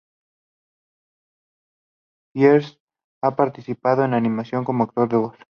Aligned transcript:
Pierce 2.33 2.81
ha 3.21 3.35
participado 3.35 4.03
en 4.03 4.15
animaciones 4.15 4.65
como 4.65 4.85
actor 4.85 5.07
de 5.07 5.17
voz. 5.17 5.37